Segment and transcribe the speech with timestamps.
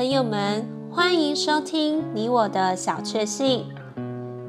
[0.00, 3.66] 朋友们，欢迎收听你我的小确幸。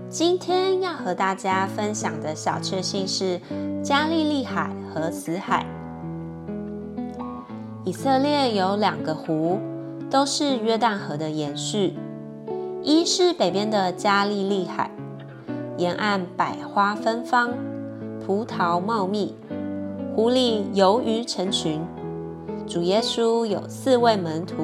[0.08, 3.42] 今天要和大家分享的小确幸是
[3.84, 5.66] 加利利海和死海。
[7.84, 9.60] 以色列有两个湖，
[10.10, 11.96] 都是约旦河的延续。
[12.82, 14.90] 一是北边的加利利海，
[15.78, 17.50] 沿岸百花芬芳，
[18.26, 19.36] 葡萄茂密，
[20.16, 21.82] 湖里游鱼成群。
[22.66, 24.64] 主耶稣有四位门徒，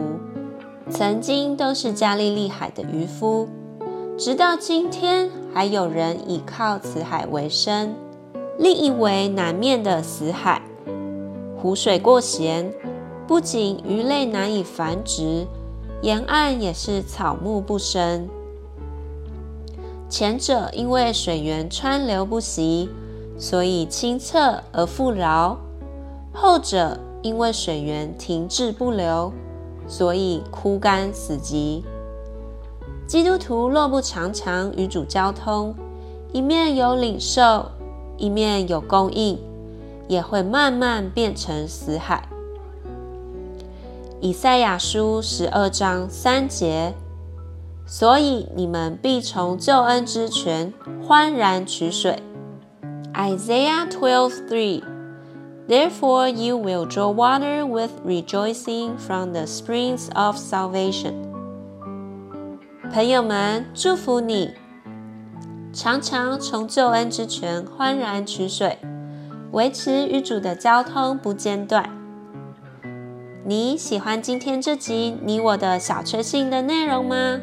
[0.89, 3.47] 曾经都是加利利海的渔夫，
[4.17, 7.93] 直到今天还有人倚靠此海为生。
[8.57, 10.61] 另一为南面的死海，
[11.61, 12.73] 湖水过咸，
[13.27, 15.45] 不仅鱼类难以繁殖。
[16.01, 18.29] 沿岸也是草木不生，
[20.07, 22.89] 前者因为水源川流不息，
[23.37, 25.57] 所以清澈而富饶；
[26.31, 29.33] 后者因为水源停滞不流，
[29.87, 31.83] 所以枯干死寂。
[33.07, 35.73] 基督徒若不常常与主交通，
[36.33, 37.71] 一面有领受，
[38.17, 39.39] 一面有供应，
[40.07, 42.27] 也会慢慢变成死海。
[44.19, 46.93] 以赛亚书十二章三节，
[47.85, 50.73] 所以你们必从救恩之泉
[51.07, 52.21] 欢然取水。
[53.13, 54.83] Isaiah twelve three,
[55.67, 61.13] therefore you will draw water with rejoicing from the springs of salvation。
[62.93, 64.51] 朋友们，祝福你，
[65.73, 68.77] 常常从救恩之泉欢然取水，
[69.51, 71.89] 维持与主的交通不间断。
[73.45, 77.39] 你喜欢今天这集你我的小确幸的内容吗？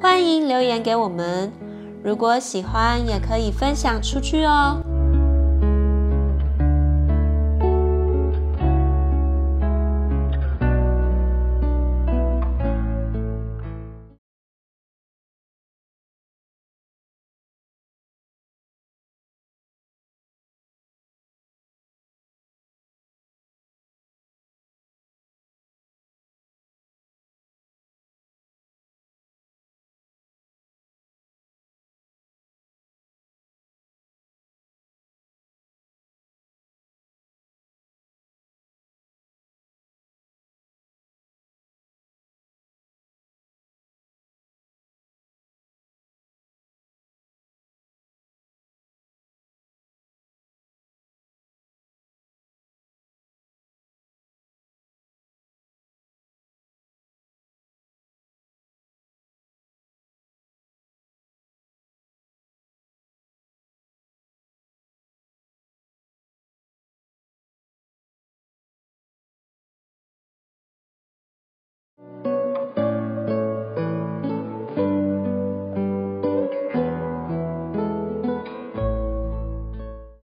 [0.00, 1.50] 欢迎留言给我们。
[2.02, 4.83] 如果喜欢，也可以分享出去哦。